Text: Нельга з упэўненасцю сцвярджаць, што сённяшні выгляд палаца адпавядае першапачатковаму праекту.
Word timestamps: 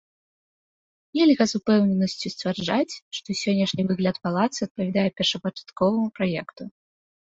Нельга 1.17 1.45
з 1.51 1.59
упэўненасцю 1.59 2.27
сцвярджаць, 2.33 2.99
што 3.19 3.37
сённяшні 3.43 3.87
выгляд 3.91 4.15
палаца 4.27 4.59
адпавядае 4.67 5.07
першапачатковаму 5.21 6.07
праекту. 6.21 6.63